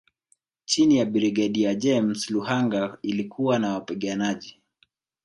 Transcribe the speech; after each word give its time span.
Chini 0.65 0.97
ya 0.97 1.05
Brigedia 1.05 1.75
James 1.75 2.29
Luhanga 2.29 2.97
ilikuwa 3.01 3.59
na 3.59 3.73
wapiganaji 3.73 4.59